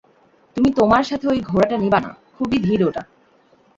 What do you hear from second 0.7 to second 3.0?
তোমার সাথে ঐ ঘোড়াটা নিবা না, খুবই ধীর